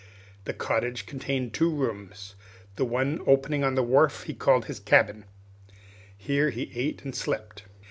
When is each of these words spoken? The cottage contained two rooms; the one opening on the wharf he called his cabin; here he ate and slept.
The 0.45 0.53
cottage 0.55 1.05
contained 1.05 1.53
two 1.53 1.69
rooms; 1.69 2.33
the 2.75 2.85
one 2.85 3.21
opening 3.27 3.63
on 3.63 3.75
the 3.75 3.83
wharf 3.83 4.23
he 4.23 4.33
called 4.33 4.65
his 4.65 4.79
cabin; 4.79 5.25
here 6.17 6.49
he 6.49 6.71
ate 6.73 7.05
and 7.05 7.13
slept. 7.15 7.65